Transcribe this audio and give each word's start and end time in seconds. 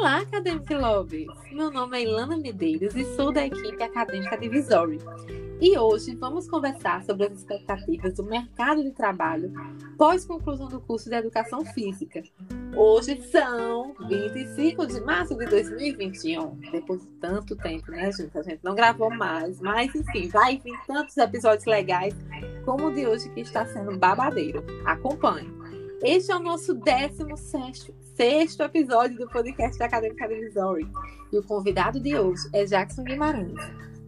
Olá, 0.00 0.20
Acadêmica 0.20 0.78
Lobby! 0.78 1.26
Meu 1.52 1.70
nome 1.70 1.98
é 1.98 2.04
Ilana 2.04 2.34
Medeiros 2.34 2.96
e 2.96 3.04
sou 3.14 3.30
da 3.30 3.44
equipe 3.44 3.82
acadêmica 3.82 4.34
Divisory. 4.38 4.98
E 5.60 5.76
hoje 5.76 6.16
vamos 6.16 6.48
conversar 6.48 7.04
sobre 7.04 7.26
as 7.26 7.34
expectativas 7.34 8.14
do 8.14 8.24
mercado 8.24 8.82
de 8.82 8.92
trabalho 8.92 9.52
pós 9.98 10.24
conclusão 10.24 10.68
do 10.68 10.80
curso 10.80 11.10
de 11.10 11.16
Educação 11.16 11.66
Física. 11.66 12.22
Hoje 12.74 13.20
são 13.30 13.94
25 14.08 14.86
de 14.86 15.02
março 15.02 15.34
de 15.36 15.44
2021. 15.44 16.58
Depois 16.72 17.02
de 17.02 17.06
tanto 17.20 17.54
tempo, 17.54 17.90
né, 17.90 18.10
gente? 18.10 18.38
A 18.38 18.42
gente 18.42 18.60
não 18.64 18.74
gravou 18.74 19.10
mais, 19.10 19.60
mas 19.60 19.94
enfim, 19.94 20.28
vai 20.28 20.56
vir 20.56 20.80
tantos 20.86 21.14
episódios 21.18 21.66
legais 21.66 22.16
como 22.64 22.86
o 22.86 22.94
de 22.94 23.06
hoje 23.06 23.28
que 23.28 23.40
está 23.40 23.66
sendo 23.66 23.98
babadeiro. 23.98 24.64
Acompanhe! 24.86 25.59
Este 26.02 26.32
é 26.32 26.36
o 26.36 26.40
nosso 26.40 26.74
16 26.74 27.90
sexto 28.16 28.62
episódio 28.62 29.18
do 29.18 29.28
podcast 29.28 29.78
da 29.78 29.84
Acadêmica 29.84 30.26
Divisory. 30.26 30.90
E 31.30 31.38
o 31.38 31.42
convidado 31.42 32.00
de 32.00 32.16
hoje 32.16 32.48
é 32.54 32.64
Jackson 32.64 33.04
Guimarães. 33.04 33.60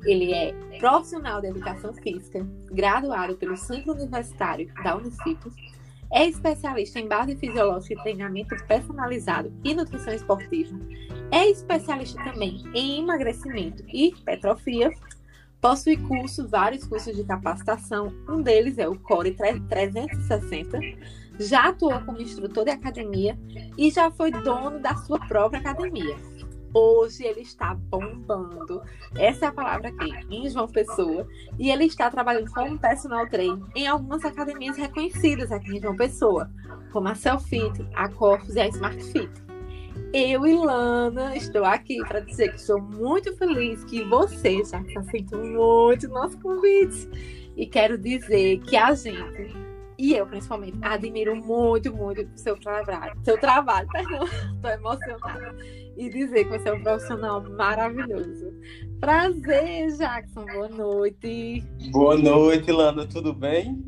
Ele 0.05 0.33
é 0.33 0.55
profissional 0.78 1.42
de 1.42 1.48
educação 1.48 1.92
física, 1.92 2.47
graduado 2.70 3.36
pelo 3.36 3.59
Centro 3.59 3.92
Universitário 3.92 4.73
da 4.83 4.97
Unicip, 4.97 5.38
é 6.10 6.27
especialista 6.27 6.98
em 6.98 7.09
base 7.09 7.36
fisiológica 7.36 7.95
e 7.95 8.02
treinamento 8.02 8.56
personalizado 8.66 9.52
e 9.62 9.74
nutrição 9.74 10.14
esportiva, 10.14 10.78
é 11.30 11.48
especialista 11.48 12.22
também 12.24 12.62
em 12.74 13.00
emagrecimento 13.00 13.83
e 13.88 14.09
hipertrofia, 14.09 14.91
possui 15.61 15.97
cursos, 15.97 16.50
vários 16.50 16.84
cursos 16.86 17.14
de 17.14 17.24
capacitação, 17.24 18.12
um 18.28 18.42
deles 18.42 18.77
é 18.78 18.88
o 18.88 18.98
Core 18.98 19.33
360, 19.33 20.78
já 21.38 21.68
atuou 21.68 22.00
como 22.00 22.20
instrutor 22.20 22.64
de 22.64 22.70
academia 22.70 23.38
e 23.77 23.91
já 23.91 24.11
foi 24.11 24.30
dono 24.30 24.78
da 24.78 24.97
sua 24.97 25.19
própria 25.27 25.61
academia. 25.61 26.16
Hoje 26.75 27.25
ele 27.25 27.41
está 27.41 27.75
bombando, 27.75 28.80
essa 29.14 29.44
é 29.44 29.48
a 29.48 29.53
palavra 29.53 29.88
aqui, 29.88 30.10
em 30.30 30.48
João 30.48 30.66
Pessoa, 30.66 31.28
e 31.58 31.70
ele 31.70 31.84
está 31.84 32.10
trabalhando 32.10 32.50
como 32.50 32.78
personal 32.78 33.28
trainer 33.28 33.62
em 33.75 33.86
algumas 33.86 34.25
academias 34.25 34.78
reconhecidas 34.78 35.53
aqui 35.53 35.77
em 35.77 35.80
João 35.80 35.94
Pessoa, 35.94 36.50
como 36.91 37.08
a 37.08 37.14
Selfit, 37.14 37.86
a 37.94 38.08
Corpus 38.08 38.55
e 38.55 38.60
a 38.60 38.69
Smart 38.69 39.03
Fit. 39.05 39.30
Eu 40.14 40.47
e 40.47 40.55
Lana 40.55 41.36
estou 41.36 41.64
aqui 41.64 41.98
para 42.06 42.20
dizer 42.20 42.50
que 42.50 42.60
estou 42.60 42.80
muito 42.80 43.34
feliz 43.36 43.84
que 43.84 44.03
você 44.05 44.62
já 44.64 44.83
sentindo 45.05 45.38
muito 45.38 46.08
nosso 46.08 46.38
convite. 46.38 47.08
E 47.56 47.66
quero 47.66 47.98
dizer 47.98 48.60
que 48.60 48.77
a 48.77 48.94
gente 48.94 49.72
e 50.03 50.14
eu, 50.17 50.27
principalmente, 50.27 50.77
admiro 50.83 51.36
muito, 51.36 51.95
muito 51.95 52.22
o 52.22 52.36
seu 52.36 52.58
trabalho. 52.58 53.17
Seu 53.22 53.39
trabalho, 53.39 53.89
perdão. 53.89 54.25
Estou 54.56 54.70
emocionada. 54.72 55.56
E 55.97 56.09
dizer 56.09 56.42
que 56.42 56.59
você 56.59 56.70
é 56.70 56.72
um 56.72 56.83
profissional 56.83 57.41
maravilhoso. 57.50 58.53
Prazer, 58.98 59.97
Jackson. 59.97 60.44
Boa 60.44 60.69
noite. 60.69 61.64
Boa 61.92 62.19
noite, 62.19 62.72
Lana. 62.72 63.06
Tudo 63.06 63.33
bem? 63.33 63.81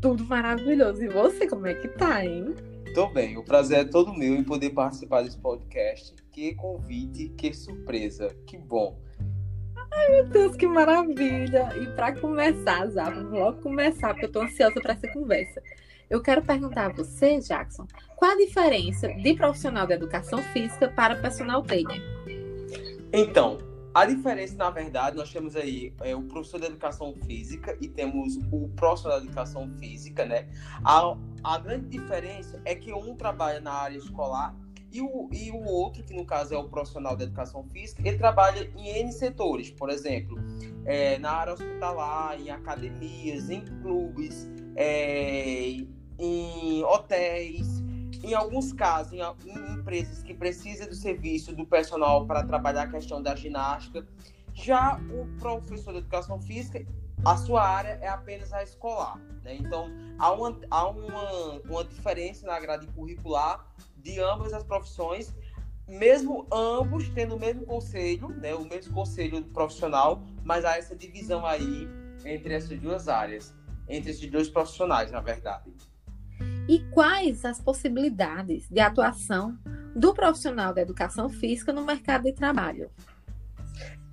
Tudo 0.00 0.24
maravilhoso. 0.24 1.04
E 1.04 1.08
você, 1.08 1.46
como 1.46 1.66
é 1.66 1.74
que 1.74 1.88
tá, 1.88 2.24
hein? 2.24 2.54
Tô 2.94 3.08
bem. 3.08 3.36
O 3.36 3.44
prazer 3.44 3.80
é 3.80 3.84
todo 3.84 4.14
meu 4.14 4.36
em 4.36 4.44
poder 4.44 4.70
participar 4.70 5.20
desse 5.20 5.36
podcast. 5.36 6.14
Que 6.32 6.54
convite, 6.54 7.28
que 7.36 7.52
surpresa. 7.52 8.34
Que 8.46 8.56
bom. 8.56 8.98
Ai, 9.98 10.10
meu 10.12 10.26
Deus, 10.26 10.56
que 10.56 10.66
maravilha! 10.66 11.76
E 11.76 11.86
para 11.88 12.14
começar, 12.14 12.86
Zá, 12.86 13.10
vamos 13.10 13.32
logo 13.32 13.60
começar, 13.60 14.10
porque 14.10 14.26
eu 14.26 14.28
estou 14.28 14.42
ansiosa 14.42 14.80
para 14.80 14.92
essa 14.92 15.08
conversa. 15.08 15.60
Eu 16.08 16.22
quero 16.22 16.40
perguntar 16.40 16.86
a 16.86 16.92
você, 16.92 17.40
Jackson, 17.40 17.84
qual 18.14 18.30
a 18.30 18.36
diferença 18.36 19.08
de 19.08 19.34
profissional 19.34 19.88
de 19.88 19.94
educação 19.94 20.38
física 20.38 20.88
para 20.88 21.16
personal 21.16 21.62
trainer? 21.62 22.00
Então, 23.12 23.58
a 23.92 24.04
diferença, 24.04 24.54
na 24.56 24.70
verdade, 24.70 25.16
nós 25.16 25.32
temos 25.32 25.56
aí 25.56 25.92
é, 26.02 26.14
o 26.14 26.22
professor 26.22 26.60
de 26.60 26.66
educação 26.66 27.12
física 27.26 27.76
e 27.80 27.88
temos 27.88 28.36
o 28.52 28.68
profissional 28.76 29.20
de 29.20 29.26
educação 29.26 29.68
física, 29.80 30.24
né? 30.24 30.48
A, 30.84 31.16
a 31.42 31.58
grande 31.58 31.88
diferença 31.88 32.62
é 32.64 32.76
que 32.76 32.92
um 32.92 33.16
trabalha 33.16 33.60
na 33.60 33.72
área 33.72 33.98
escolar 33.98 34.54
e 34.90 35.02
o, 35.02 35.28
e 35.32 35.50
o 35.50 35.64
outro, 35.64 36.02
que 36.02 36.14
no 36.14 36.24
caso 36.24 36.54
é 36.54 36.58
o 36.58 36.68
profissional 36.68 37.14
da 37.16 37.24
educação 37.24 37.64
física, 37.64 38.02
ele 38.06 38.16
trabalha 38.16 38.70
em 38.76 38.88
N 39.00 39.12
setores, 39.12 39.70
por 39.70 39.90
exemplo, 39.90 40.38
é, 40.84 41.18
na 41.18 41.30
área 41.30 41.52
hospitalar, 41.52 42.40
em 42.40 42.50
academias, 42.50 43.50
em 43.50 43.64
clubes, 43.82 44.48
é, 44.76 45.84
em 46.18 46.82
hotéis, 46.84 47.82
em 48.22 48.34
alguns 48.34 48.72
casos, 48.72 49.12
em, 49.12 49.20
em, 49.20 49.74
empresas 49.74 50.22
que 50.22 50.32
precisam 50.32 50.88
do 50.88 50.94
serviço 50.94 51.54
do 51.54 51.66
personal 51.66 52.26
para 52.26 52.42
trabalhar 52.44 52.82
a 52.82 52.88
questão 52.88 53.22
da 53.22 53.34
ginástica. 53.36 54.06
Já 54.54 55.00
o 55.12 55.26
professor 55.38 55.92
de 55.92 55.98
educação 55.98 56.40
física, 56.40 56.84
a 57.24 57.36
sua 57.36 57.62
área 57.62 57.98
é 58.00 58.08
apenas 58.08 58.52
a 58.52 58.62
escolar. 58.62 59.18
Né? 59.44 59.56
Então, 59.56 59.88
há, 60.18 60.32
uma, 60.32 60.58
há 60.70 60.88
uma, 60.88 61.60
uma 61.68 61.84
diferença 61.84 62.46
na 62.46 62.58
grade 62.58 62.86
curricular 62.88 63.66
de 64.12 64.20
ambas 64.20 64.52
as 64.52 64.64
profissões, 64.64 65.34
mesmo 65.86 66.46
ambos 66.52 67.08
tendo 67.10 67.36
o 67.36 67.38
mesmo 67.38 67.64
conselho, 67.66 68.28
né, 68.28 68.54
o 68.54 68.64
mesmo 68.64 68.92
conselho 68.94 69.42
profissional, 69.44 70.22
mas 70.44 70.64
há 70.64 70.76
essa 70.76 70.96
divisão 70.96 71.44
aí 71.44 71.88
entre 72.24 72.54
essas 72.54 72.78
duas 72.78 73.08
áreas, 73.08 73.54
entre 73.88 74.10
esses 74.10 74.30
dois 74.30 74.48
profissionais, 74.48 75.10
na 75.10 75.20
verdade. 75.20 75.70
E 76.68 76.80
quais 76.90 77.44
as 77.44 77.60
possibilidades 77.60 78.68
de 78.68 78.80
atuação 78.80 79.58
do 79.94 80.14
profissional 80.14 80.74
da 80.74 80.82
educação 80.82 81.28
física 81.28 81.72
no 81.72 81.84
mercado 81.84 82.24
de 82.24 82.32
trabalho? 82.32 82.90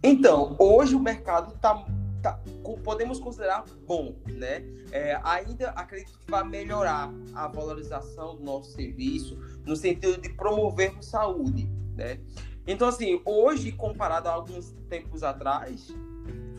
Então, 0.02 0.56
hoje 0.60 0.96
o 0.96 1.00
mercado 1.00 1.54
está 1.56 1.86
tá, 2.26 2.40
podemos 2.84 3.20
considerar 3.20 3.66
bom, 3.86 4.16
né? 4.26 4.64
É, 4.92 5.20
ainda 5.24 5.70
acredito 5.72 6.18
que 6.18 6.32
vai 6.32 6.44
melhorar 6.44 7.14
a 7.36 7.48
valorização 7.48 8.36
do 8.36 8.44
nosso 8.44 8.72
serviço 8.72 9.38
no 9.64 9.76
sentido 9.76 10.20
de 10.20 10.30
promovermos 10.30 11.06
saúde, 11.06 11.70
né? 11.96 12.20
Então, 12.66 12.88
assim, 12.88 13.22
hoje, 13.26 13.72
comparado 13.72 14.28
a 14.28 14.32
alguns 14.32 14.72
tempos 14.90 15.22
atrás, 15.22 15.94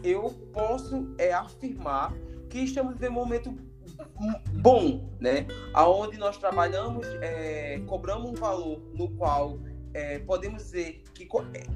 eu 0.05 0.31
posso 0.53 1.13
é, 1.19 1.33
afirmar 1.33 2.15
que 2.49 2.61
estamos 2.61 2.93
vivendo 2.93 3.11
um 3.11 3.15
momento 3.15 3.57
bom, 4.53 5.11
né? 5.19 5.47
Aonde 5.75 6.17
nós 6.17 6.39
trabalhamos, 6.39 7.09
é, 7.21 7.81
cobramos 7.87 8.31
um 8.31 8.35
valor 8.35 8.81
no 8.95 9.09
qual 9.11 9.59
é, 9.97 10.19
podemos 10.19 10.63
dizer 10.63 11.03
que 11.15 11.27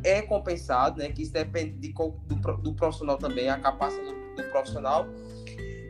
é 0.04 0.20
compensado, 0.20 0.98
né? 0.98 1.10
Que 1.10 1.22
isso 1.22 1.32
depende 1.32 1.72
de, 1.78 1.94
do, 1.94 2.56
do 2.58 2.74
profissional 2.74 3.16
também, 3.16 3.48
a 3.48 3.58
capacidade 3.58 4.12
do, 4.12 4.42
do, 4.42 4.50
profissional. 4.50 5.06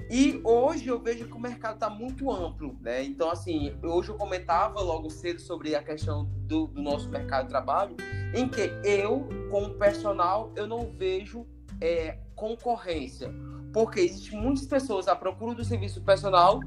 E 0.08 0.40
hoje 0.44 0.86
eu 0.86 1.00
vejo 1.00 1.26
que 1.26 1.32
o 1.32 1.40
mercado 1.40 1.74
está 1.74 1.90
muito 1.90 2.30
amplo, 2.30 2.76
né? 2.80 3.02
Então, 3.02 3.32
assim, 3.32 3.76
hoje 3.82 4.10
eu 4.10 4.14
comentava 4.14 4.80
logo 4.80 5.10
cedo 5.10 5.40
sobre 5.40 5.74
a 5.74 5.82
questão 5.82 6.24
do, 6.46 6.68
do 6.68 6.80
nosso 6.80 7.08
mercado 7.08 7.46
de 7.46 7.50
trabalho, 7.50 7.96
em 8.32 8.48
que 8.48 8.70
eu, 8.84 9.28
como 9.50 9.74
personal, 9.74 10.52
eu 10.54 10.68
não 10.68 10.92
vejo 10.96 11.44
é, 11.80 12.16
concorrência, 12.36 13.28
porque 13.72 14.00
existem 14.00 14.40
muitas 14.40 14.66
pessoas 14.66 15.08
à 15.08 15.16
procura 15.16 15.56
do 15.56 15.64
serviço 15.64 16.00
personal, 16.02 16.60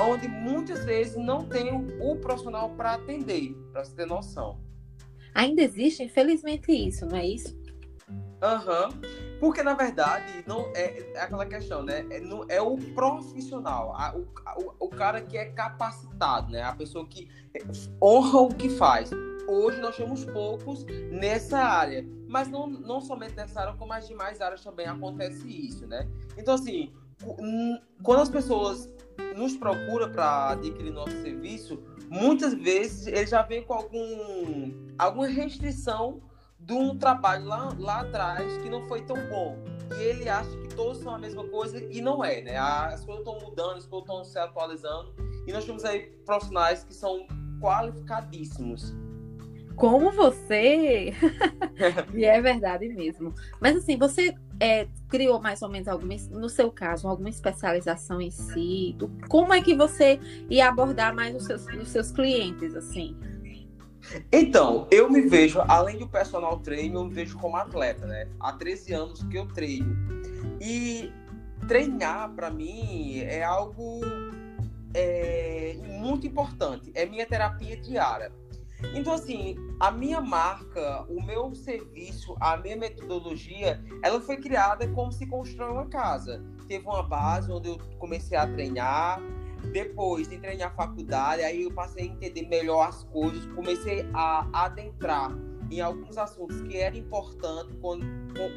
onde 0.00 0.28
muitas 0.28 0.84
vezes 0.84 1.16
não 1.16 1.44
tem 1.44 1.72
o 2.00 2.16
profissional 2.16 2.70
para 2.70 2.94
atender, 2.94 3.54
para 3.72 3.84
você 3.84 3.94
ter 3.94 4.06
noção. 4.06 4.69
Ainda 5.34 5.62
existe, 5.62 6.02
infelizmente, 6.02 6.72
isso, 6.72 7.06
não 7.06 7.16
é 7.16 7.26
isso? 7.26 7.58
Aham. 8.42 8.88
Uhum. 8.88 9.30
Porque, 9.40 9.62
na 9.62 9.74
verdade, 9.74 10.44
não 10.46 10.70
é, 10.74 11.14
é 11.14 11.20
aquela 11.20 11.46
questão, 11.46 11.82
né? 11.82 12.04
É, 12.10 12.20
no, 12.20 12.44
é 12.48 12.60
o 12.60 12.76
profissional, 12.76 13.94
a, 13.96 14.14
o, 14.14 14.28
o, 14.62 14.86
o 14.86 14.88
cara 14.90 15.22
que 15.22 15.36
é 15.36 15.46
capacitado, 15.46 16.52
né? 16.52 16.62
A 16.62 16.74
pessoa 16.74 17.06
que 17.06 17.28
honra 18.02 18.40
o 18.40 18.48
que 18.48 18.68
faz. 18.68 19.10
Hoje 19.48 19.80
nós 19.80 19.96
temos 19.96 20.24
poucos 20.26 20.84
nessa 21.10 21.58
área. 21.58 22.06
Mas 22.28 22.48
não, 22.48 22.66
não 22.66 23.00
somente 23.00 23.34
nessa 23.34 23.60
área, 23.60 23.74
como 23.74 23.92
as 23.92 24.06
demais 24.06 24.40
áreas 24.40 24.62
também 24.62 24.86
acontece 24.86 25.48
isso, 25.48 25.86
né? 25.86 26.06
Então, 26.36 26.54
assim, 26.54 26.92
quando 28.02 28.20
as 28.20 28.28
pessoas 28.28 28.92
nos 29.34 29.56
procuram 29.56 30.10
para 30.10 30.50
adquirir 30.50 30.92
nosso 30.92 31.16
serviço, 31.22 31.82
muitas 32.10 32.52
vezes 32.52 33.06
ele 33.06 33.26
já 33.26 33.42
vem 33.42 33.62
com 33.62 33.72
algum, 33.72 34.72
alguma 34.98 35.28
restrição 35.28 36.20
de 36.58 36.72
um 36.72 36.98
trabalho 36.98 37.46
lá, 37.46 37.74
lá 37.78 38.00
atrás 38.00 38.58
que 38.58 38.68
não 38.68 38.86
foi 38.88 39.02
tão 39.02 39.16
bom. 39.28 39.56
E 39.96 40.02
ele 40.02 40.28
acha 40.28 40.50
que 40.50 40.74
todos 40.74 40.98
são 40.98 41.14
a 41.14 41.18
mesma 41.18 41.44
coisa 41.48 41.82
e 41.82 42.00
não 42.00 42.22
é, 42.24 42.42
né? 42.42 42.56
As 42.58 43.04
coisas 43.04 43.24
estão 43.26 43.40
mudando, 43.40 43.76
as 43.76 43.86
coisas 43.86 44.08
estão 44.08 44.24
se 44.24 44.38
atualizando. 44.38 45.14
E 45.46 45.52
nós 45.52 45.64
temos 45.64 45.84
aí 45.84 46.10
profissionais 46.26 46.84
que 46.84 46.92
são 46.92 47.26
qualificadíssimos. 47.60 48.92
Como 49.80 50.12
você! 50.12 51.14
e 52.12 52.22
é 52.22 52.38
verdade 52.42 52.86
mesmo. 52.90 53.34
Mas 53.58 53.78
assim, 53.78 53.96
você 53.96 54.34
é, 54.60 54.86
criou 55.08 55.40
mais 55.40 55.62
ou 55.62 55.70
menos 55.70 55.88
alguma, 55.88 56.14
no 56.30 56.50
seu 56.50 56.70
caso, 56.70 57.08
alguma 57.08 57.30
especialização 57.30 58.20
em 58.20 58.30
si? 58.30 58.94
Do, 58.98 59.10
como 59.26 59.54
é 59.54 59.62
que 59.62 59.74
você 59.74 60.20
ia 60.50 60.68
abordar 60.68 61.14
mais 61.14 61.34
os 61.34 61.44
seus, 61.46 61.64
os 61.66 61.88
seus 61.88 62.12
clientes, 62.12 62.76
assim? 62.76 63.16
Então, 64.30 64.86
eu 64.90 65.10
me 65.10 65.22
vejo, 65.22 65.62
além 65.66 65.96
do 65.96 66.06
personal 66.06 66.58
trainer, 66.58 66.96
eu 66.96 67.04
me 67.04 67.14
vejo 67.14 67.38
como 67.38 67.56
atleta, 67.56 68.06
né? 68.06 68.28
Há 68.38 68.52
13 68.52 68.92
anos 68.92 69.22
que 69.24 69.38
eu 69.38 69.46
treino. 69.46 69.96
E 70.60 71.10
treinar, 71.66 72.34
para 72.34 72.50
mim, 72.50 73.20
é 73.20 73.42
algo 73.42 74.02
é, 74.92 75.74
muito 75.86 76.26
importante. 76.26 76.90
É 76.94 77.06
minha 77.06 77.24
terapia 77.24 77.78
diária. 77.78 78.30
Então, 78.94 79.12
assim, 79.12 79.56
a 79.78 79.90
minha 79.90 80.20
marca, 80.20 81.04
o 81.08 81.22
meu 81.22 81.54
serviço, 81.54 82.36
a 82.40 82.56
minha 82.56 82.76
metodologia, 82.76 83.82
ela 84.02 84.20
foi 84.20 84.36
criada 84.36 84.86
como 84.88 85.12
se 85.12 85.26
constrói 85.26 85.70
uma 85.70 85.86
casa. 85.86 86.42
Teve 86.68 86.84
uma 86.84 87.02
base 87.02 87.50
onde 87.50 87.68
eu 87.68 87.78
comecei 87.98 88.36
a 88.36 88.46
treinar, 88.46 89.20
depois 89.72 90.28
de 90.28 90.38
treinar 90.38 90.68
a 90.68 90.70
faculdade, 90.70 91.42
aí 91.42 91.62
eu 91.62 91.72
passei 91.72 92.04
a 92.04 92.06
entender 92.06 92.48
melhor 92.48 92.88
as 92.88 93.04
coisas, 93.04 93.44
comecei 93.54 94.08
a 94.14 94.46
adentrar 94.52 95.30
em 95.70 95.80
alguns 95.80 96.18
assuntos 96.18 96.60
que 96.62 96.76
eram 96.76 96.96
importantes, 96.96 97.76
como, 97.80 98.02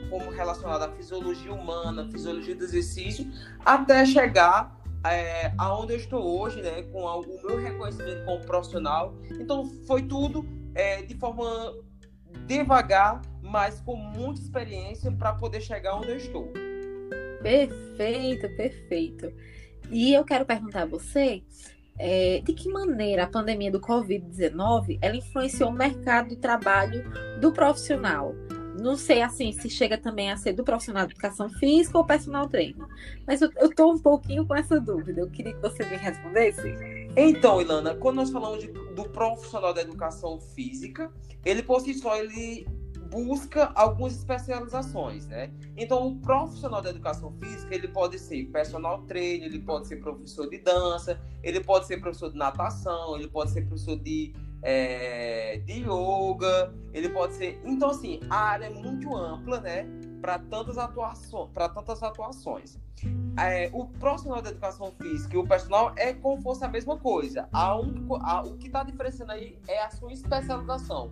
como 0.09 0.31
relacionado 0.31 0.83
à 0.83 0.91
fisiologia 0.91 1.53
humana, 1.53 2.09
fisiologia 2.09 2.55
do 2.55 2.63
exercício, 2.63 3.29
até 3.63 4.05
chegar 4.05 4.82
é, 5.05 5.53
aonde 5.57 5.93
eu 5.93 5.97
estou 5.97 6.39
hoje, 6.39 6.61
né, 6.61 6.83
com 6.83 7.03
o 7.03 7.21
meu 7.43 7.57
reconhecimento 7.57 8.25
como 8.25 8.45
profissional. 8.45 9.15
Então, 9.31 9.65
foi 9.85 10.03
tudo 10.03 10.45
é, 10.73 11.01
de 11.01 11.15
forma 11.15 11.73
devagar, 12.45 13.21
mas 13.41 13.79
com 13.81 13.95
muita 13.95 14.41
experiência 14.41 15.11
para 15.11 15.33
poder 15.33 15.61
chegar 15.61 15.95
onde 15.95 16.09
eu 16.09 16.17
estou. 16.17 16.51
Perfeito, 17.41 18.49
perfeito. 18.55 19.31
E 19.91 20.13
eu 20.13 20.23
quero 20.23 20.45
perguntar 20.45 20.83
a 20.83 20.85
você 20.85 21.43
é, 21.99 22.41
de 22.43 22.53
que 22.53 22.69
maneira 22.69 23.23
a 23.23 23.27
pandemia 23.27 23.71
do 23.71 23.79
Covid-19 23.79 24.97
ela 25.01 25.15
influenciou 25.15 25.69
o 25.69 25.73
mercado 25.73 26.29
de 26.29 26.37
trabalho 26.37 27.03
do 27.39 27.51
profissional 27.51 28.33
não 28.83 28.97
sei 28.97 29.21
assim 29.21 29.51
se 29.53 29.69
chega 29.69 29.97
também 29.97 30.29
a 30.29 30.35
ser 30.35 30.53
do 30.53 30.63
profissional 30.63 31.07
de 31.07 31.13
educação 31.13 31.49
física 31.49 31.97
ou 31.97 32.03
personal 32.03 32.49
trainer. 32.49 32.85
Mas 33.25 33.41
eu, 33.41 33.49
estou 33.61 33.93
um 33.93 33.99
pouquinho 33.99 34.45
com 34.45 34.53
essa 34.53 34.79
dúvida. 34.79 35.21
Eu 35.21 35.29
queria 35.29 35.53
que 35.53 35.61
você 35.61 35.85
me 35.85 35.95
respondesse. 35.95 36.75
Então, 37.15 37.61
Ilana, 37.61 37.95
quando 37.95 38.17
nós 38.17 38.29
falamos 38.29 38.59
de, 38.59 38.67
do 38.67 39.05
profissional 39.09 39.73
da 39.73 39.81
educação 39.81 40.39
física, 40.39 41.09
ele 41.45 41.63
por 41.63 41.79
si 41.79 41.93
só 41.93 42.15
ele 42.17 42.67
busca 43.09 43.71
algumas 43.75 44.15
especializações, 44.17 45.27
né? 45.27 45.51
Então, 45.77 46.07
o 46.07 46.15
profissional 46.19 46.81
da 46.81 46.89
educação 46.89 47.31
física, 47.39 47.73
ele 47.73 47.87
pode 47.87 48.17
ser 48.17 48.45
personal 48.45 49.03
trainer, 49.03 49.47
ele 49.47 49.59
pode 49.59 49.87
ser 49.87 49.97
professor 49.97 50.49
de 50.49 50.57
dança, 50.57 51.21
ele 51.43 51.59
pode 51.59 51.85
ser 51.85 52.01
professor 52.01 52.31
de 52.31 52.37
natação, 52.37 53.15
ele 53.15 53.27
pode 53.27 53.51
ser 53.51 53.61
professor 53.67 53.95
de 53.97 54.33
é, 54.63 55.57
de 55.65 55.81
yoga, 55.81 56.73
ele 56.93 57.09
pode 57.09 57.33
ser. 57.33 57.61
Então, 57.65 57.89
assim, 57.89 58.21
a 58.29 58.37
área 58.37 58.65
é 58.65 58.69
muito 58.69 59.15
ampla, 59.15 59.59
né? 59.59 59.85
Para 60.21 60.39
tantas, 60.39 60.77
para 61.53 61.69
tantas 61.69 62.01
atuações. 62.01 62.79
É, 63.37 63.69
o 63.73 63.85
profissional 63.85 64.41
da 64.41 64.51
educação 64.51 64.93
física 64.93 65.35
e 65.35 65.37
o 65.37 65.45
personal 65.45 65.91
é 65.97 66.13
como 66.13 66.41
fosse 66.41 66.63
a 66.63 66.69
mesma 66.69 66.97
coisa. 66.97 67.49
A 67.51 67.75
único, 67.75 68.15
a, 68.15 68.41
o 68.41 68.57
que 68.57 68.67
está 68.67 68.83
diferenciando 68.83 69.33
aí 69.33 69.59
é 69.67 69.83
a 69.83 69.89
sua 69.89 70.13
especialização. 70.13 71.11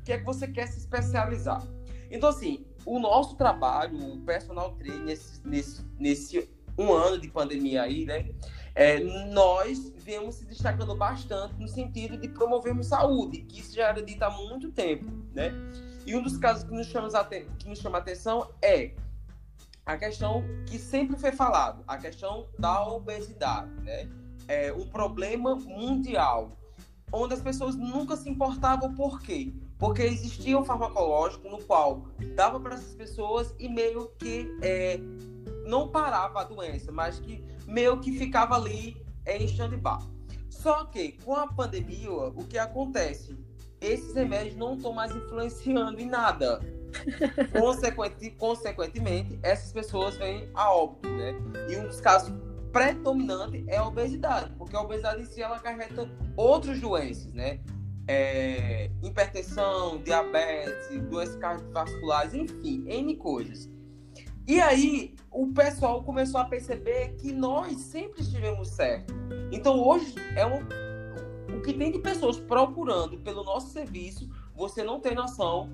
O 0.00 0.04
que 0.04 0.12
é 0.12 0.18
que 0.18 0.24
você 0.24 0.48
quer 0.48 0.66
se 0.66 0.78
especializar? 0.78 1.62
Então, 2.10 2.30
assim, 2.30 2.66
o 2.84 2.98
nosso 2.98 3.36
trabalho, 3.36 4.14
o 4.14 4.20
personal 4.22 4.72
training, 4.72 5.04
nesse, 5.04 5.46
nesse, 5.46 5.84
nesse 5.98 6.50
um 6.76 6.92
ano 6.92 7.18
de 7.18 7.28
pandemia 7.28 7.82
aí, 7.82 8.04
né? 8.06 8.30
É, 8.74 9.00
nós 9.32 9.92
vemos 9.96 10.36
se 10.36 10.44
destacando 10.44 10.94
bastante 10.94 11.54
no 11.58 11.68
sentido 11.68 12.16
de 12.16 12.28
promovermos 12.28 12.86
saúde, 12.86 13.42
que 13.42 13.60
isso 13.60 13.74
já 13.74 13.88
era 13.88 14.02
dito 14.02 14.22
há 14.22 14.30
muito 14.30 14.70
tempo, 14.70 15.06
né? 15.34 15.52
E 16.06 16.14
um 16.14 16.22
dos 16.22 16.36
casos 16.36 16.64
que 16.64 16.72
nos 16.72 16.86
chama, 16.86 17.08
que 17.58 17.68
nos 17.68 17.78
chama 17.78 17.98
atenção 17.98 18.50
é 18.62 18.92
a 19.84 19.96
questão 19.96 20.44
que 20.66 20.78
sempre 20.78 21.16
foi 21.16 21.32
falado, 21.32 21.82
a 21.86 21.96
questão 21.96 22.46
da 22.58 22.86
obesidade, 22.86 23.70
né? 23.82 24.08
É 24.46 24.72
um 24.72 24.86
problema 24.86 25.54
mundial, 25.54 26.56
onde 27.12 27.34
as 27.34 27.40
pessoas 27.40 27.74
nunca 27.74 28.16
se 28.16 28.28
importavam 28.28 28.94
por 28.94 29.20
quê? 29.20 29.52
Porque 29.78 30.02
existia 30.02 30.58
um 30.58 30.64
farmacológico 30.64 31.48
no 31.48 31.58
qual 31.62 32.06
dava 32.34 32.58
para 32.58 32.74
essas 32.74 32.94
pessoas 32.94 33.54
e 33.58 33.68
meio 33.68 34.10
que 34.18 34.50
é, 34.62 34.98
não 35.66 35.88
parava 35.88 36.40
a 36.40 36.44
doença, 36.44 36.90
mas 36.90 37.20
que 37.20 37.44
meio 37.68 38.00
que 38.00 38.18
ficava 38.18 38.56
ali 38.56 38.96
é, 39.24 39.36
em 39.36 39.44
stand-by. 39.44 40.04
Só 40.48 40.86
que 40.86 41.12
com 41.24 41.36
a 41.36 41.46
pandemia, 41.46 42.10
o 42.10 42.44
que 42.44 42.58
acontece? 42.58 43.36
Esses 43.80 44.14
remédios 44.14 44.56
não 44.56 44.74
estão 44.74 44.92
mais 44.92 45.14
influenciando 45.14 46.00
em 46.00 46.06
nada. 46.06 46.60
Consequente, 47.56 48.30
consequentemente, 48.30 49.38
essas 49.42 49.70
pessoas 49.72 50.16
vêm 50.16 50.48
a 50.54 50.72
óbito, 50.72 51.08
né? 51.10 51.34
E 51.68 51.76
um 51.76 51.86
dos 51.86 52.00
casos 52.00 52.32
predominantes 52.72 53.62
é 53.68 53.76
a 53.76 53.86
obesidade, 53.86 54.50
porque 54.56 54.74
a 54.74 54.80
obesidade 54.80 55.22
em 55.22 55.26
si 55.26 55.42
ela 55.42 55.56
acarreta 55.56 56.10
outras 56.36 56.80
doenças, 56.80 57.32
né? 57.34 57.60
É, 58.08 58.90
hipertensão, 59.02 59.98
diabetes, 60.02 60.88
doenças 61.10 61.36
cardiovasculares, 61.36 62.32
enfim, 62.32 62.84
N 62.88 63.14
coisas. 63.16 63.70
E 64.46 64.62
aí 64.62 65.14
o 65.38 65.46
pessoal 65.52 66.02
começou 66.02 66.40
a 66.40 66.44
perceber 66.44 67.14
que 67.14 67.32
nós 67.32 67.80
sempre 67.82 68.22
estivemos 68.22 68.70
certo. 68.70 69.14
Então 69.52 69.78
hoje 69.80 70.12
é 70.34 70.44
um, 70.44 70.58
o 71.56 71.62
que 71.62 71.72
tem 71.72 71.92
de 71.92 72.00
pessoas 72.00 72.40
procurando 72.40 73.16
pelo 73.18 73.44
nosso 73.44 73.68
serviço, 73.68 74.28
você 74.52 74.82
não 74.82 74.98
tem 74.98 75.14
noção, 75.14 75.70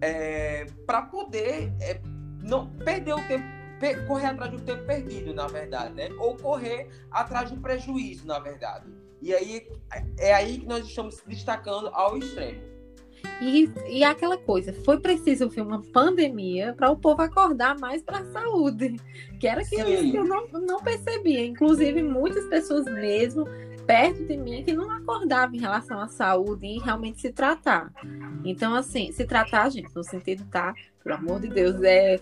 é, 0.00 0.66
para 0.86 1.02
poder 1.02 1.74
é, 1.80 2.00
não 2.44 2.70
perder 2.70 3.14
o 3.14 3.26
tempo, 3.26 3.44
per, 3.80 4.06
correr 4.06 4.26
atrás 4.26 4.52
do 4.52 4.60
tempo 4.60 4.86
perdido, 4.86 5.34
na 5.34 5.48
verdade, 5.48 5.94
né? 5.94 6.10
Ou 6.20 6.36
correr 6.36 6.88
atrás 7.10 7.50
do 7.50 7.60
prejuízo, 7.60 8.24
na 8.24 8.38
verdade. 8.38 8.86
E 9.20 9.34
aí 9.34 9.68
é 10.16 10.32
aí 10.32 10.58
que 10.58 10.66
nós 10.66 10.86
estamos 10.86 11.20
destacando 11.26 11.88
ao 11.88 12.16
extremo. 12.16 12.60
E, 13.40 13.70
e 13.88 14.02
aquela 14.02 14.36
coisa, 14.36 14.72
foi 14.84 14.98
preciso 14.98 15.48
ver 15.48 15.60
uma 15.60 15.80
pandemia 15.80 16.74
para 16.76 16.90
o 16.90 16.96
povo 16.96 17.22
acordar 17.22 17.78
mais 17.78 18.02
para 18.02 18.18
a 18.18 18.24
saúde, 18.26 18.96
que 19.38 19.46
era 19.46 19.64
que 19.64 19.76
eu 19.76 20.24
não, 20.24 20.48
não 20.48 20.82
percebia. 20.82 21.46
Inclusive, 21.46 22.02
muitas 22.02 22.44
pessoas 22.46 22.84
mesmo 22.86 23.46
perto 23.86 24.22
de 24.24 24.36
mim 24.36 24.62
que 24.62 24.74
não 24.74 24.90
acordavam 24.90 25.54
em 25.54 25.60
relação 25.60 25.98
à 25.98 26.08
saúde 26.08 26.66
e 26.66 26.78
realmente 26.78 27.22
se 27.22 27.32
tratar. 27.32 27.90
Então, 28.44 28.74
assim, 28.74 29.12
se 29.12 29.24
tratar, 29.24 29.70
gente, 29.70 29.94
no 29.94 30.04
sentido, 30.04 30.44
tá? 30.50 30.74
Pelo 31.02 31.16
amor 31.16 31.40
de 31.40 31.48
Deus, 31.48 31.82
é 31.82 32.20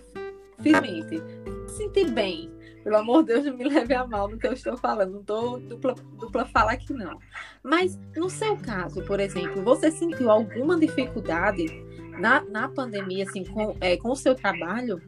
firmemente. 0.61 1.21
Se 1.67 1.77
sentir 1.77 2.09
bem, 2.11 2.49
pelo 2.87 2.99
amor 2.99 3.21
de 3.21 3.33
Deus, 3.33 3.45
não 3.45 3.57
me 3.57 3.65
leve 3.67 3.93
a 3.93 4.07
mal 4.07 4.29
no 4.29 4.37
que 4.37 4.47
eu 4.47 4.53
estou 4.53 4.77
falando. 4.77 5.11
Não 5.11 5.19
estou 5.19 5.59
dupla, 5.59 5.93
dupla 5.93 6.45
fala 6.45 6.71
aqui, 6.71 6.93
não. 6.93 7.19
Mas, 7.61 7.99
no 8.15 8.29
seu 8.29 8.55
caso, 8.55 9.03
por 9.03 9.19
exemplo, 9.19 9.61
você 9.61 9.91
sentiu 9.91 10.31
alguma 10.31 10.79
dificuldade 10.79 11.65
na, 12.17 12.45
na 12.45 12.69
pandemia, 12.69 13.25
assim, 13.25 13.43
com, 13.43 13.75
é, 13.81 13.97
com 13.97 14.11
o 14.11 14.15
seu 14.15 14.33
trabalho? 14.33 15.01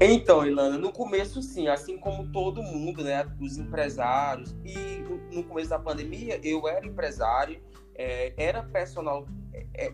Então, 0.00 0.44
Ilana, 0.44 0.76
no 0.76 0.90
começo 0.90 1.40
sim, 1.40 1.68
assim 1.68 1.98
como 1.98 2.32
todo 2.32 2.60
mundo, 2.60 3.04
né, 3.04 3.24
os 3.40 3.56
empresários, 3.58 4.56
e 4.64 5.04
no 5.32 5.44
começo 5.44 5.70
da 5.70 5.78
pandemia 5.78 6.40
eu 6.42 6.66
era 6.66 6.84
empresário, 6.84 7.62
é, 7.94 8.34
era 8.36 8.64
personal, 8.64 9.24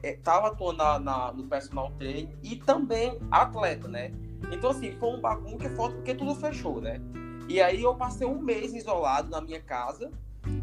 estava 0.03 0.47
é, 0.47 0.49
é, 0.49 0.53
atuando 0.53 0.79
na, 0.79 0.99
na, 0.99 1.33
no 1.35 1.47
personal 1.47 1.93
training 1.99 2.35
e 2.43 2.57
também 2.57 3.19
atleta, 3.31 3.89
né? 3.89 4.11
Então, 4.51 4.71
assim, 4.71 4.93
foi 4.93 5.11
um 5.11 5.21
bagulho 5.21 5.59
que 5.59 5.67
é 5.67 5.71
porque 5.71 6.15
tudo 6.15 6.35
fechou, 6.35 6.81
né? 6.81 7.01
E 7.49 7.61
aí 7.61 7.83
eu 7.83 7.95
passei 7.95 8.27
um 8.27 8.41
mês 8.41 8.75
isolado 8.75 9.31
na 9.31 9.41
minha 9.41 9.61
casa 9.61 10.11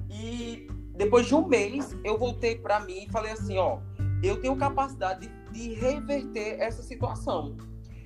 e 0.10 0.68
depois 0.96 1.28
de 1.28 1.36
um 1.36 1.48
mês 1.48 1.96
eu 2.04 2.18
voltei 2.18 2.58
para 2.58 2.80
mim 2.82 3.06
e 3.06 3.12
falei 3.12 3.32
assim, 3.32 3.58
ó, 3.58 3.80
eu 4.24 4.42
tenho 4.42 4.56
capacidade 4.56 5.28
de, 5.28 5.52
de 5.52 5.74
reverter 5.76 6.60
essa 6.60 6.82
situação. 6.82 7.56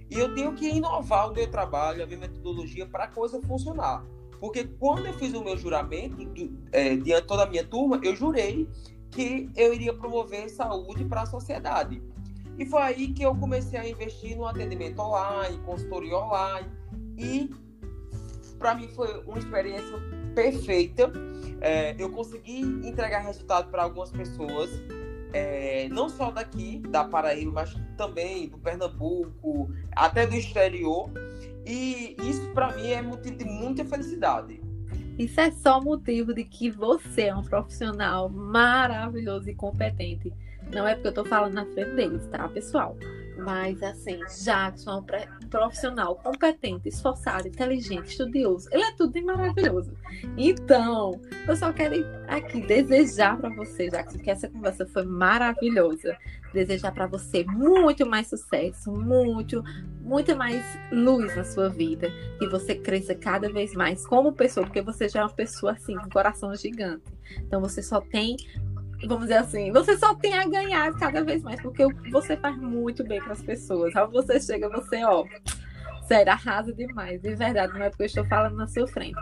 E 0.10 0.20
eu 0.20 0.36
tenho 0.36 0.54
que 0.54 0.68
inovar 0.70 1.32
o 1.32 1.34
meu 1.34 1.50
trabalho, 1.50 2.04
a 2.04 2.06
minha 2.06 2.20
metodologia 2.20 2.86
para 2.86 3.06
a 3.06 3.08
coisa 3.08 3.42
funcionar. 3.42 4.06
Porque 4.40 4.66
quando 4.66 5.06
eu 5.06 5.14
fiz 5.14 5.34
o 5.34 5.44
meu 5.44 5.58
juramento, 5.58 6.18
do, 6.18 6.52
é, 6.72 6.96
diante 6.96 7.22
de 7.22 7.28
toda 7.28 7.44
a 7.44 7.50
minha 7.50 7.66
turma, 7.66 8.00
eu 8.04 8.16
jurei 8.16 8.70
que 9.10 9.50
eu 9.56 9.74
iria 9.74 9.94
promover 9.94 10.50
saúde 10.50 11.06
para 11.06 11.22
a 11.22 11.26
sociedade. 11.26 12.02
E 12.58 12.66
foi 12.66 12.82
aí 12.82 13.08
que 13.14 13.24
eu 13.24 13.36
comecei 13.36 13.80
a 13.80 13.88
investir 13.88 14.38
no 14.38 14.46
atendimento 14.46 15.00
online, 15.00 15.58
consultoria 15.66 16.18
online. 16.18 16.70
E 17.18 17.50
para 18.60 18.76
mim 18.76 18.88
foi 18.90 19.22
uma 19.26 19.38
experiência 19.38 19.98
perfeita. 20.36 21.12
É, 21.62 21.96
eu 21.98 22.10
consegui 22.10 22.62
entregar 22.62 23.20
resultado 23.20 23.70
para 23.72 23.84
algumas 23.84 24.12
pessoas, 24.12 24.70
é, 25.32 25.88
não 25.90 26.10
só 26.10 26.32
daqui, 26.32 26.80
da 26.90 27.04
Paraíba, 27.04 27.52
mas 27.52 27.74
também 27.98 28.50
do 28.50 28.58
Pernambuco, 28.58 29.70
até 29.96 30.28
do 30.28 30.36
exterior. 30.36 31.10
E 31.66 32.16
isso 32.22 32.52
para 32.54 32.76
mim 32.76 32.88
é 32.88 33.02
motivo 33.02 33.38
de 33.38 33.46
muita 33.46 33.84
felicidade. 33.86 34.62
Isso 35.18 35.40
é 35.40 35.52
só 35.52 35.80
motivo 35.80 36.34
de 36.34 36.44
que 36.44 36.72
você 36.72 37.24
é 37.24 37.36
um 37.36 37.44
profissional 37.44 38.30
maravilhoso 38.30 39.50
e 39.50 39.54
competente. 39.54 40.34
Não 40.74 40.88
é 40.88 40.96
porque 40.96 41.10
eu 41.10 41.14
tô 41.14 41.26
falando 41.26 41.54
na 41.54 41.66
frente 41.66 41.92
deles, 41.92 42.26
tá, 42.28 42.48
pessoal? 42.50 42.98
Mas, 43.38 43.82
assim, 43.82 44.20
Jackson 44.44 44.92
é 44.92 44.96
um 44.96 45.50
profissional 45.50 46.16
competente, 46.16 46.88
esforçado, 46.88 47.48
inteligente, 47.48 48.12
estudioso. 48.12 48.70
Ele 48.72 48.84
é 48.84 48.92
tudo 48.96 49.14
de 49.14 49.22
maravilhoso. 49.22 49.92
Então, 50.38 51.20
eu 51.48 51.56
só 51.56 51.74
quero 51.74 51.96
aqui 52.28 52.62
desejar 52.62 53.38
para 53.38 53.50
você, 53.50 53.90
Jackson, 53.90 54.20
que 54.20 54.30
essa 54.30 54.48
conversa 54.48 54.86
foi 54.86 55.04
maravilhosa. 55.04 56.16
Desejar 56.54 56.92
para 56.92 57.08
você 57.08 57.44
muito 57.44 58.06
mais 58.06 58.28
sucesso, 58.28 58.92
muito, 58.92 59.64
muito 60.02 60.36
mais 60.36 60.64
luz 60.92 61.36
na 61.36 61.44
sua 61.44 61.70
vida. 61.70 62.10
Que 62.38 62.48
você 62.48 62.76
cresça 62.76 63.16
cada 63.16 63.52
vez 63.52 63.74
mais 63.74 64.06
como 64.06 64.32
pessoa, 64.32 64.66
porque 64.66 64.82
você 64.82 65.10
já 65.10 65.22
é 65.22 65.24
uma 65.24 65.30
pessoa, 65.30 65.74
assim, 65.74 65.96
com 65.96 66.06
um 66.06 66.10
coração 66.10 66.56
gigante. 66.56 67.04
Então, 67.40 67.60
você 67.60 67.82
só 67.82 68.00
tem 68.00 68.38
vamos 69.08 69.24
dizer 69.24 69.38
assim, 69.38 69.72
você 69.72 69.98
só 69.98 70.14
tem 70.16 70.38
a 70.38 70.48
ganhar 70.48 70.94
cada 70.94 71.24
vez 71.24 71.44
mais, 71.44 71.62
porque 71.62 71.86
você 72.12 72.38
faz 72.38 72.58
muito 72.58 73.04
bem 73.04 73.22
para 73.22 73.34
as 73.34 73.42
pessoas. 73.42 73.96
Ao 73.96 74.10
você 74.10 74.40
chega, 74.40 74.70
você, 74.70 75.04
ó, 75.04 75.26
sério, 76.08 76.32
arrasa 76.32 76.74
demais. 76.74 77.22
De 77.22 77.36
verdade, 77.36 77.74
não 77.74 77.84
é 77.84 77.90
porque 77.90 78.04
eu 78.04 78.08
estou 78.08 78.26
falando 78.26 78.56
na 78.56 78.68
sua 78.68 78.88
frente. 78.88 79.20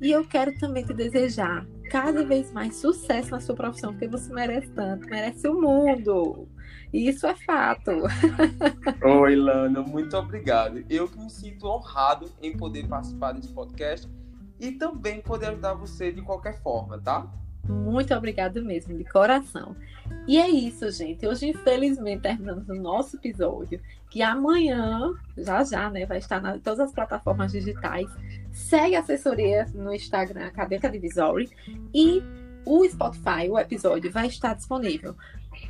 E 0.00 0.10
eu 0.10 0.24
quero 0.26 0.52
também 0.58 0.84
te 0.84 0.92
desejar 0.92 1.66
cada 1.90 2.24
vez 2.24 2.52
mais 2.52 2.76
sucesso 2.76 3.30
na 3.30 3.40
sua 3.40 3.54
profissão, 3.54 3.92
porque 3.92 4.08
você 4.08 4.32
merece 4.32 4.68
tanto, 4.72 5.06
merece 5.06 5.48
o 5.48 5.60
mundo. 5.60 6.48
E 6.92 7.08
isso 7.08 7.26
é 7.26 7.34
fato. 7.34 7.90
Oi, 9.02 9.36
Lana, 9.36 9.82
muito 9.82 10.16
obrigado. 10.16 10.84
Eu 10.88 11.08
que 11.08 11.18
me 11.18 11.30
sinto 11.30 11.66
honrado 11.66 12.30
em 12.42 12.56
poder 12.56 12.86
participar 12.86 13.32
desse 13.32 13.52
podcast 13.52 14.08
e 14.60 14.72
também 14.72 15.20
poder 15.20 15.46
ajudar 15.46 15.74
você 15.74 16.12
de 16.12 16.22
qualquer 16.22 16.60
forma, 16.62 17.00
tá? 17.00 17.28
Muito 17.68 18.14
obrigada 18.14 18.60
mesmo, 18.60 18.96
de 18.96 19.04
coração. 19.04 19.74
E 20.26 20.38
é 20.38 20.48
isso, 20.48 20.90
gente. 20.90 21.26
Hoje, 21.26 21.48
infelizmente, 21.48 22.22
terminamos 22.22 22.68
o 22.68 22.74
nosso 22.74 23.16
episódio. 23.16 23.80
Que 24.10 24.22
amanhã, 24.22 25.12
já 25.36 25.64
já, 25.64 25.90
né, 25.90 26.06
vai 26.06 26.18
estar 26.18 26.42
em 26.54 26.60
todas 26.60 26.80
as 26.80 26.92
plataformas 26.92 27.52
digitais. 27.52 28.06
Segue 28.52 28.96
a 28.96 29.00
assessoria 29.00 29.66
no 29.74 29.92
Instagram, 29.92 30.50
Cadeca 30.50 30.90
Divisory. 30.90 31.50
E 31.92 32.22
o 32.64 32.86
Spotify, 32.88 33.48
o 33.50 33.58
episódio, 33.58 34.10
vai 34.10 34.26
estar 34.26 34.54
disponível. 34.54 35.16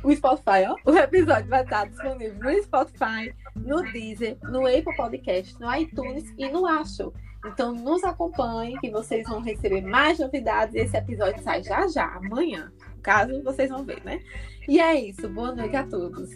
O 0.03 0.13
Spotify, 0.13 0.65
ó, 0.67 0.91
o 0.91 0.95
episódio 0.95 1.47
vai 1.47 1.63
estar 1.63 1.87
disponível 1.87 2.35
no 2.39 2.63
Spotify, 2.63 3.33
no 3.55 3.81
Deezer, 3.91 4.37
no 4.43 4.65
Apple 4.65 4.95
Podcast, 4.95 5.59
no 5.59 5.73
iTunes 5.75 6.33
e 6.37 6.49
no 6.49 6.65
Acho. 6.65 7.13
Então 7.45 7.73
nos 7.73 8.03
acompanhem 8.03 8.77
que 8.79 8.89
vocês 8.89 9.27
vão 9.27 9.41
receber 9.41 9.81
mais 9.81 10.19
novidades. 10.19 10.75
Esse 10.75 10.97
episódio 10.97 11.41
sai 11.43 11.63
já 11.63 11.87
já, 11.87 12.05
amanhã. 12.15 12.71
Caso 13.01 13.41
vocês 13.43 13.69
vão 13.69 13.83
ver, 13.83 14.03
né? 14.03 14.21
E 14.67 14.79
é 14.79 14.95
isso. 14.95 15.29
Boa 15.29 15.53
noite 15.53 15.75
a 15.75 15.83
todos. 15.83 16.29